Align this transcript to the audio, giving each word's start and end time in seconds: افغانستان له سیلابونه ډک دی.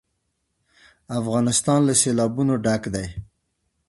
افغانستان 1.19 1.79
له 1.87 1.93
سیلابونه 2.01 2.53
ډک 2.65 2.83
دی. 2.93 3.07